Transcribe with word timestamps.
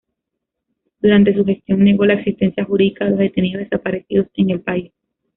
Durante 0.99 1.31
su 1.35 1.45
gestión 1.45 1.83
negó 1.83 2.05
la 2.05 2.15
existencia 2.15 2.65
jurídica 2.65 3.05
de 3.05 3.11
los 3.11 3.19
detenidos 3.19 3.61
desaparecidos 3.65 4.29
en 4.33 4.49
el 4.49 4.59
país. 4.61 4.91